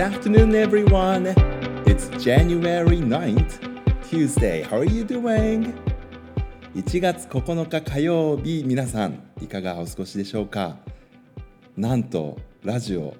[0.00, 1.26] afternoon, everyone.
[1.84, 4.62] It's January 9th, Tuesday.
[4.62, 5.74] How are you doing?
[6.74, 10.78] 1月9日火曜日、皆さん、いかがお過ごしでしょうか
[11.76, 13.14] なんと、ラジオ、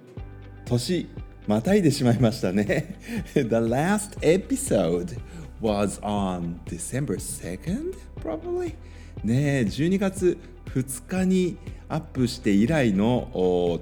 [0.64, 1.06] 年、
[1.46, 2.98] またいでしまいましたね。
[3.34, 5.18] The last episode
[5.60, 8.74] was on December 2nd, probably?
[9.22, 10.38] ねえ12月
[10.74, 11.58] 2日に
[11.90, 13.28] アップして以来の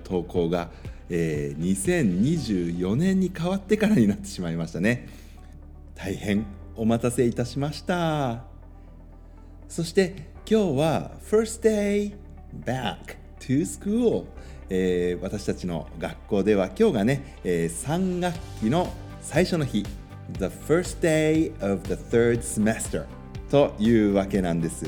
[0.02, 0.70] 投稿が、
[1.10, 5.08] えー、2024年に変わってからになってしまいましたね。
[5.94, 8.44] 大変お待たせいたしました。
[9.68, 10.14] そして
[10.50, 12.14] 今日は First Day
[12.64, 14.26] Back to School、
[14.70, 19.84] えー、私たちの学校では今日がね、えー、3学期の最初の日。
[20.38, 23.06] The first day of the third semester
[23.50, 24.84] というわけなんです。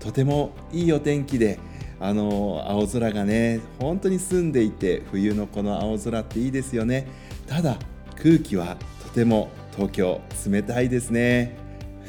[0.00, 1.58] とてもいいお天気で
[2.00, 7.06] あの青空がね本当に澄んでいて冬のこの青空っていいですよね。
[7.46, 7.76] ただ
[8.16, 11.56] 空気はとても東京冷たいですね。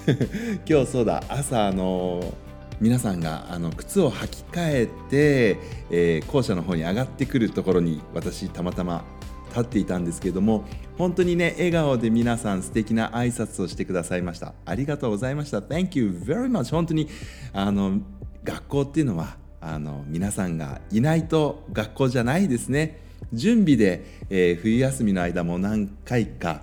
[0.70, 1.24] 今日そうだ。
[1.30, 2.34] 朝あの
[2.80, 5.58] 皆さんがあの靴を履き替えて、
[5.90, 9.06] えー、校舎の方に上がってくるところに私たまたま
[9.50, 10.66] 立っていたんですけれども
[10.98, 14.54] 本当にね笑顔で皆さん素敵な挨拶をしてくださいました。
[14.66, 15.60] ありがとうございました。
[15.60, 17.08] Thank you very much 本当に
[17.54, 18.00] あの
[18.44, 23.02] 学校っていうのはあの皆さんがいないと学校じゃないですね。
[23.34, 26.62] 準備で、えー、冬休みの間も何回か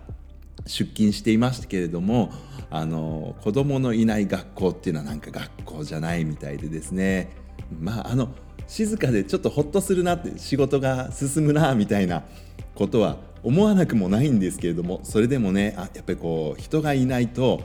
[0.66, 2.30] 出勤していましたけれども
[2.70, 7.30] あの子供のいない学校っていうのはなんか学校じゃないみたいでですね。
[7.80, 8.28] まああの
[8.68, 12.22] 静かでちょっとほっとするなって仕事が進むなみたいな
[12.76, 17.60] ことは思わなくもないんですけれどもそれでもねあやっぱりこう人がいないと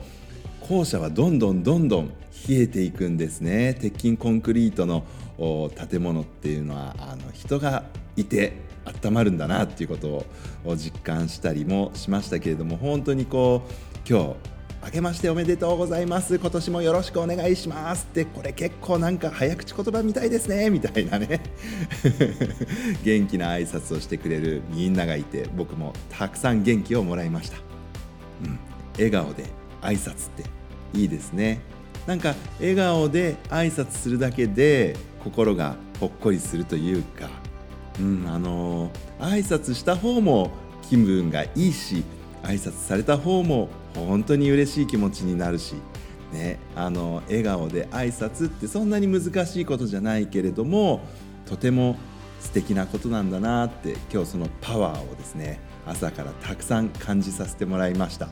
[0.68, 2.08] 校舎はどんどんどんどん
[2.48, 3.74] 冷えていくんですね。
[3.80, 5.04] 鉄筋コンクリートの
[5.38, 7.84] 建物っていうのはあの人が
[8.16, 8.54] いて
[9.04, 10.26] 温まるんだなっていうこと
[10.64, 14.36] を実感したりもしましたけれども本当にこう今日
[14.84, 16.38] 明けましておめでとうございます。
[16.38, 21.40] 今年もよろしくお願いしますってこれ結構なんか早口言葉みたいですねみたいなね。
[23.04, 27.58] 元気な挨拶をしてくれるみんながいて僕もたくさん元気をもらいました、
[28.44, 28.58] うん、
[28.94, 29.44] 笑顔で
[29.82, 30.44] 挨拶って
[30.94, 31.60] いいですね。
[32.06, 37.28] なんか笑顔で挨拶するだけで心がほっこりするというか、
[37.98, 40.50] うん、あの挨拶した方も
[40.88, 42.04] 気分がいいし
[42.42, 45.74] 挨拶された方も本当に嬉しい気持ちになるし、
[46.32, 51.00] ね、あの笑顔で挨拶ってそんなに難しいことじゃないけれども
[51.46, 51.96] とても
[52.40, 58.28] 素敵なことなんだなって今日そのパワーをですね朝からたくさん感じさせてもらいました。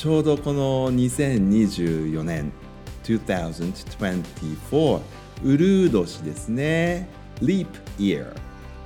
[0.00, 2.52] ちょうどこの2024年
[3.18, 5.00] 2024
[5.42, 7.08] ウルー年ですね
[7.40, 7.66] Leap
[7.98, 8.34] Year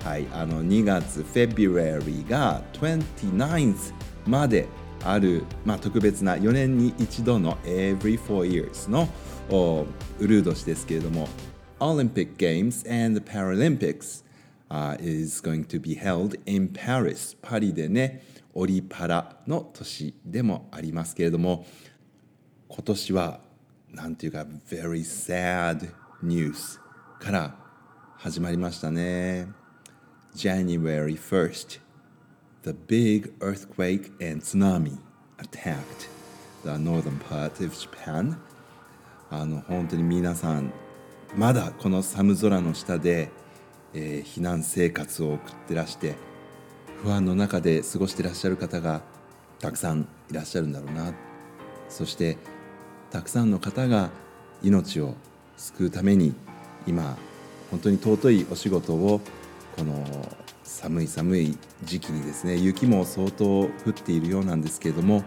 [0.04, 3.92] はいあの2月 February が 29th
[4.26, 4.68] まで
[5.02, 9.08] ある、まあ、特別な4年に一度の Every Four Years の
[10.18, 11.28] ウルー年ですけれども
[11.80, 14.24] Olympic Games and the Paralympics、
[14.70, 18.22] uh, is going to be held in Paris パリでね
[18.54, 21.66] オリパラの年でもありますけれども
[22.68, 23.40] 今年は
[23.94, 25.88] なんていうか very sad
[26.22, 26.80] news
[27.20, 27.54] から
[28.16, 29.48] 始まりましたね。
[30.34, 31.80] January 1st
[32.64, 34.98] the big earthquake and tsunami
[35.38, 36.08] attacked
[36.64, 38.36] the northern part of Japan.
[39.30, 40.72] あの本当に皆さん
[41.36, 43.30] まだこの寒空の下で、
[43.92, 46.16] えー、避難生活を送ってらして
[47.02, 49.02] 不安の中で過ごしてらっしゃる方が
[49.60, 51.14] たくさんいらっしゃるんだろうな。
[51.88, 52.38] そして
[53.14, 54.10] たくさんの方が
[54.60, 55.14] 命を
[55.56, 56.34] 救うために
[56.84, 57.16] 今
[57.70, 59.20] 本当に尊いお仕事を
[59.76, 60.04] この
[60.64, 65.22] 寒い寒い時期にですね雪も相当降っているようなんですけれども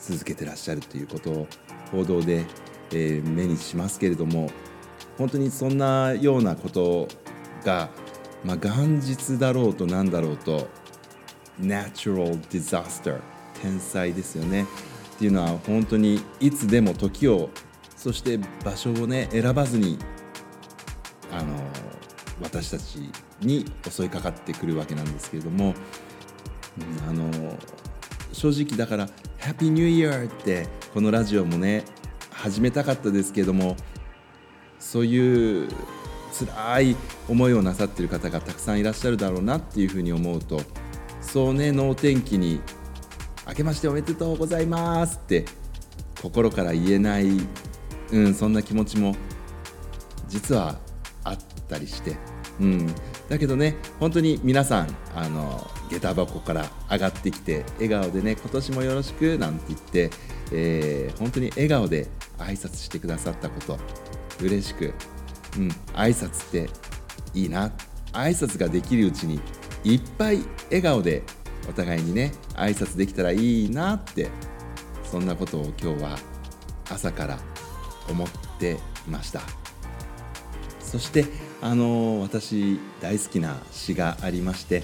[0.00, 1.46] 続けてらっしゃるということを
[1.92, 2.46] 報道で、
[2.94, 4.50] え、目にしますけれども
[5.18, 7.06] 本当にそんなようなこと
[7.66, 7.90] が、
[8.46, 10.68] まあ、元日だろうと何だろうと
[11.60, 13.20] natural disaster
[13.60, 14.64] 天災ですよね。
[15.20, 17.50] っていうのは本当にいつでも時を
[17.94, 19.98] そして場所をね選ばずに
[21.30, 21.54] あの
[22.40, 23.10] 私たち
[23.42, 25.74] に襲いかかってくるわけなんですけれども、
[27.04, 27.58] うん、あの
[28.32, 29.08] 正直だから
[29.38, 31.84] 「ハッピーニューイヤー」ってこのラジオもね
[32.30, 33.76] 始めたかったですけども
[34.78, 35.68] そういう
[36.32, 36.96] 辛い
[37.28, 40.62] 思いをなさってる方がたくさんいらっしゃるだろうなっていうふうに思うと
[41.20, 42.62] そうね能天気に
[43.50, 45.44] 「明けましておめでとうございます」って
[46.22, 47.28] 心から言えない、
[48.12, 49.16] うん、そんな気持ちも
[50.28, 50.78] 実は
[51.24, 51.38] あっ
[51.68, 52.16] たりして、
[52.60, 52.86] うん、
[53.28, 60.10] だけどね本当に皆さんあの下駄箱から上がってきて笑顔でね今年もよろしくなんて言って、
[60.52, 62.06] えー、本当に笑顔で
[62.38, 63.78] 挨拶してくださったこと
[64.40, 64.94] 嬉しく、
[65.58, 66.70] うん、挨拶って
[67.34, 67.72] いいな。
[68.12, 69.40] 挨拶ができるうちに
[69.84, 71.22] いっぱい笑顔で
[71.68, 74.28] お互いにね挨拶できたらいいなって
[75.04, 76.18] そんなことを今日は
[76.90, 77.38] 朝から
[78.08, 78.28] 思っ
[78.58, 78.78] て
[79.08, 79.40] ました。
[80.80, 81.24] そして
[81.62, 84.82] あの私大好きな詩がありまして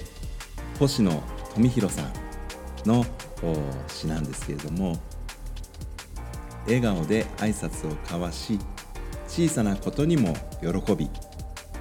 [0.79, 1.21] 星野
[1.53, 2.13] 富弘さん
[2.87, 3.05] の
[3.87, 4.97] 詩なんですけれども
[6.65, 8.57] 笑顔で挨拶を交わし
[9.27, 11.09] 小さなことにも喜び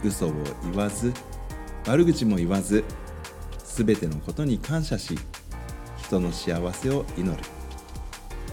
[0.03, 0.33] 嘘を
[0.65, 1.13] 言わず
[1.87, 2.83] 悪口も言わず
[3.77, 5.19] 全てのことに感謝し
[5.99, 7.43] 人の幸せを祈る。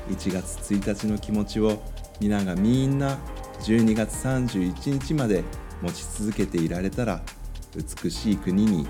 [0.10, 1.82] 1月1日の気持ちを
[2.20, 3.18] 皆がみんな
[3.62, 5.46] 12月31日まで
[5.82, 7.22] 持ち続けていられたら
[7.74, 8.90] 美しい国にな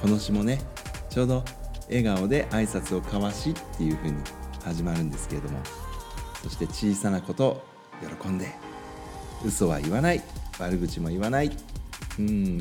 [0.00, 0.60] この詩もね
[1.10, 1.44] ちょうど
[1.88, 4.14] 笑顔で挨拶を交わしっていうふうに
[4.62, 5.58] 始まるんですけれども
[6.42, 7.62] そして小さなこと
[8.22, 8.48] 喜んで。
[9.44, 10.22] 嘘は言わない。
[10.58, 11.50] 悪口も言わない。
[12.18, 12.60] うん。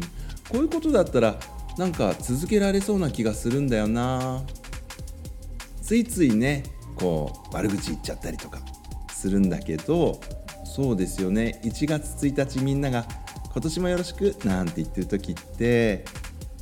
[0.50, 1.40] こういうことだったら
[1.78, 4.44] なんか続けられそうな気がするんだよな。
[5.82, 6.64] ついついね
[6.96, 8.60] こう悪口言っちゃったりとか
[9.12, 10.20] するんだけど
[10.66, 11.60] そうですよね。
[11.64, 13.06] 1月1日みんなが
[13.52, 16.06] 「今年もよろしく」なんて言ってる時って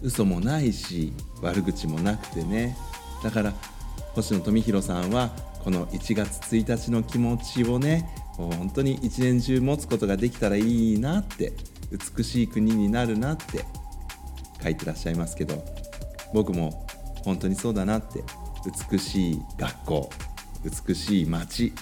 [0.01, 2.75] 嘘もないし悪口もなくてね。
[3.23, 3.53] だから
[4.13, 5.31] 星野富弘さんは
[5.63, 11.53] この1月1日の気持ちをね本当に一年中持つことができたらいいなって
[11.91, 13.65] 美しい国になるなって
[14.63, 15.63] 書いてらっしゃいますけど
[16.33, 16.87] 僕も
[17.23, 18.23] 本当にそうだなって
[18.91, 20.09] 美しい学校
[20.87, 21.73] 美しい街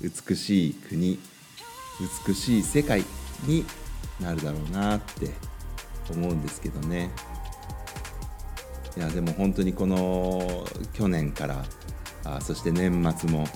[0.00, 1.18] 美しい国
[2.26, 3.02] 美しい世界
[3.46, 3.64] に
[4.20, 5.30] なるだろうなって
[6.10, 7.10] 思うんですけどね
[8.96, 11.64] いやでも本当にこの去年から
[12.24, 13.46] あそして年末も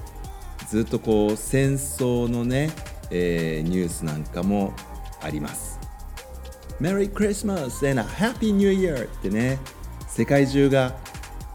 [0.69, 2.71] ずっとこう戦争のね、
[3.11, 4.75] えー、ニュースなんかも
[5.23, 5.78] あります。
[6.81, 9.59] Merry Christmas and a Happy New Year ってね。
[10.07, 10.97] 世界中が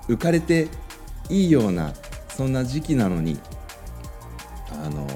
[0.08, 0.68] 浮かれて
[1.30, 1.94] いいような
[2.30, 3.40] そんな時期なのに
[4.84, 5.08] あの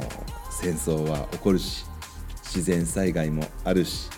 [0.49, 1.85] 戦争は起こるし
[2.43, 4.09] 自然災害もあるし。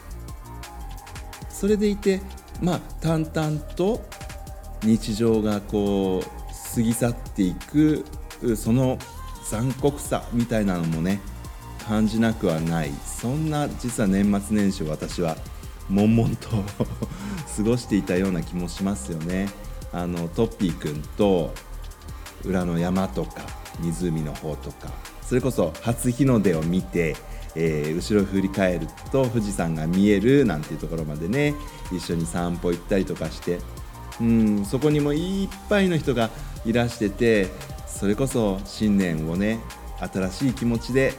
[1.49, 2.21] それでいて
[2.61, 4.01] まあ淡々と
[4.83, 8.05] 日常がこう過ぎ去っていく
[8.55, 8.97] その
[9.49, 11.19] 残酷さみたいなのもね
[11.85, 12.91] 感じなくはない。
[13.03, 15.35] そんな実は年末年始を私は
[15.89, 16.49] 悶々と
[17.57, 19.49] 過ごしていたような気もしますよね。
[19.91, 21.53] あのトッピーくんと
[22.45, 23.41] 裏の山とか
[23.81, 24.89] 湖の方とか
[25.21, 27.15] それこそ初日の出を見て、
[27.55, 31.55] えー、後ろ振り返ると富士山が見えるなんていうところまでね
[31.91, 33.59] 一緒に散歩行ったりとかして
[34.21, 36.29] うんそこにもいっぱいの人が
[36.65, 37.47] いらしてて
[37.87, 39.59] それこそ新年をね
[39.99, 41.13] 新しい気持ちで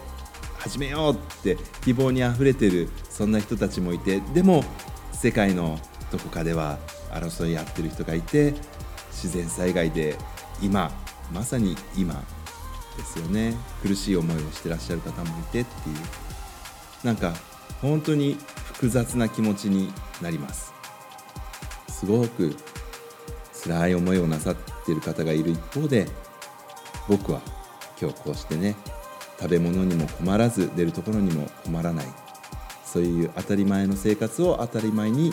[0.60, 4.62] 始めようって希望にあふれてるそんな人たちもいてでも
[5.12, 5.78] 世界の
[6.12, 6.78] どこかでは
[7.10, 8.54] 争い合ってる人がいて
[9.10, 10.16] 自然災害で
[10.62, 10.92] 今
[11.32, 12.14] まさに今
[12.96, 13.54] ですよね。
[13.82, 15.96] 苦しい思いをしてらっしゃる方もいてっていう。
[17.04, 17.32] なんか
[17.80, 18.36] 本当に
[18.74, 20.73] 複雑な気持ちになります。
[21.88, 22.54] すごく
[23.64, 26.06] 辛い思いをなさってる方がいる一方で
[27.08, 27.40] 僕は
[28.00, 28.75] 今日こうしてね
[29.40, 32.06] 食べ物にも困らず出るところにも困らない。
[32.85, 35.32] そういう当たり前の生活を当たり前に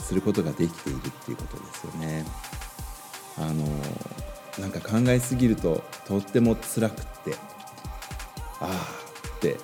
[0.00, 2.26] することができているっていうことですよね。
[3.38, 3.64] あの
[4.58, 7.36] なんか考えすぎるととっても辛くって
[8.60, 8.66] ああ
[9.36, 9.56] って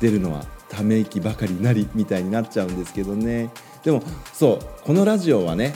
[0.00, 3.50] 出るのはため息ばかりなりみたいになっちゃうんですけどね。
[3.82, 5.74] でもそうこのラジオはね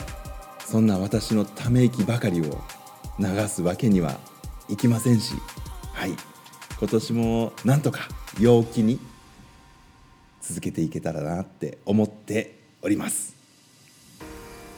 [0.65, 2.61] そんな私のため息ばかりを
[3.19, 4.17] 流すわけには
[4.69, 5.35] いきませんし
[5.93, 6.13] はい。
[6.79, 8.07] 今年もなんとか
[8.39, 8.99] 陽気に
[10.41, 13.35] 続けていけたらなって思っております。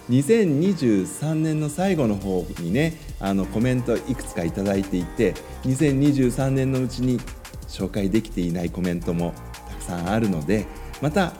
[0.09, 5.33] 2023年の最後の方にねあのコメントいくつか頂いていて
[5.65, 7.19] 2023年のうちに
[7.67, 9.35] 紹介できていないコメントも
[9.67, 10.65] たくさんあるので
[10.99, 11.33] また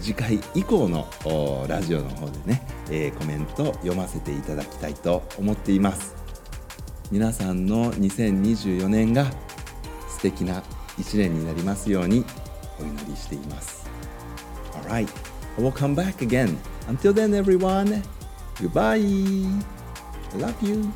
[0.00, 1.06] 次回以降の
[1.68, 6.16] ラジオの方でね、えー、コメント読ませていただきたいと思っています。
[7.10, 9.26] 皆さんの2024年が
[10.18, 10.62] 素敵な
[10.98, 12.24] 一年になりますように
[12.78, 13.88] お祈りしています
[14.84, 15.08] Alright,
[15.56, 16.58] I will come back again
[16.88, 18.02] Until then, everyone,
[18.58, 18.96] goodbye.
[20.32, 20.90] I love you.